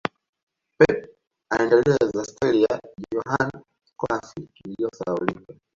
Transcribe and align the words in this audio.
pep 0.77 1.05
anaendeleza 1.53 2.25
staili 2.25 2.63
ya 2.63 2.79
Johan 3.13 3.49
Crufy 3.97 4.49
iliyosahaulika 4.65 5.53